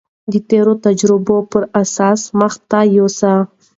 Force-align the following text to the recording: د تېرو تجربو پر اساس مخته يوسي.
د 0.31 0.33
تېرو 0.49 0.73
تجربو 0.85 1.37
پر 1.51 1.63
اساس 1.81 2.21
مخته 2.39 2.79
يوسي. 2.97 3.33